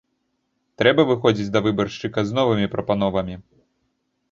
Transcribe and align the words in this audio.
Трэба 0.81 1.05
выходзіць 1.09 1.51
да 1.59 1.61
выбаршчыка 1.67 2.19
з 2.31 2.39
новымі 2.41 2.67
прапановамі. 2.75 3.35